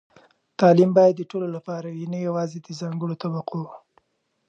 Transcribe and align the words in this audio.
تعلیم 0.59 0.89
باید 0.97 1.15
د 1.17 1.21
ټولو 1.31 1.47
لپاره 1.55 1.87
وي، 1.95 2.05
نه 2.13 2.19
یوازې 2.27 2.59
د 2.61 2.69
ځانګړو 2.79 3.19
طبقو. 3.23 3.63